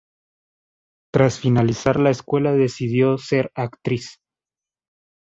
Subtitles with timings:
[1.13, 4.17] Tras finalizar la escuela decidió ser actriz.